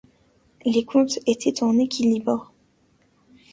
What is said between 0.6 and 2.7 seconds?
Les comptes étaient en équilibre.